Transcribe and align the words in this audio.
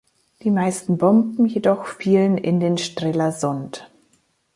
Die 0.41 0.49
meisten 0.49 0.97
Bomben 0.97 1.45
jedoch 1.45 1.85
fielen 1.85 2.35
in 2.35 2.59
den 2.59 2.79
Strelasund. 2.79 3.87